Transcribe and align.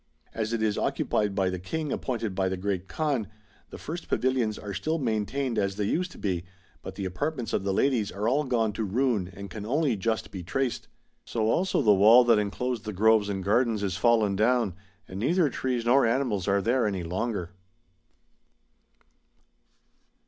As 0.33 0.51
it 0.51 0.63
is 0.63 0.79
occupied 0.79 1.35
by 1.35 1.51
the 1.51 1.59
King 1.59 1.91
appointed 1.91 2.33
by 2.33 2.49
the 2.49 2.57
Great 2.57 2.87
Kaan, 2.87 3.27
the 3.69 3.77
first 3.77 4.07
pavilions 4.09 4.57
are 4.57 4.73
still 4.73 4.97
maintained 4.97 5.59
as 5.59 5.75
they 5.75 5.83
used 5.85 6.11
to 6.13 6.17
be, 6.17 6.43
but 6.81 6.95
the 6.95 7.05
apartments 7.05 7.53
of 7.53 7.63
the 7.63 7.71
ladies 7.71 8.11
are 8.11 8.27
all 8.27 8.43
gone 8.45 8.73
to 8.73 8.83
ruin 8.83 9.27
and 9.31 9.51
can 9.51 9.63
only 9.63 9.95
just 9.95 10.31
be 10.31 10.41
traced. 10.41 10.87
So 11.23 11.51
also 11.51 11.83
the 11.83 11.93
wall 11.93 12.23
that 12.23 12.39
enclosed 12.39 12.83
the 12.85 12.93
groves 12.93 13.29
and 13.29 13.43
gardens 13.43 13.83
is 13.83 13.95
fallen 13.95 14.35
down, 14.35 14.73
and 15.07 15.19
neither 15.19 15.51
trees 15.51 15.85
nor 15.85 16.03
animals 16.07 16.47
are 16.47 16.63
there 16.63 16.87
any 16.87 17.03
longer." 17.03 17.51